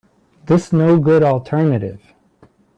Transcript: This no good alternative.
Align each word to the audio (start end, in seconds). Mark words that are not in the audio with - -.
This 0.47 0.73
no 0.73 0.97
good 0.97 1.21
alternative. 1.21 2.01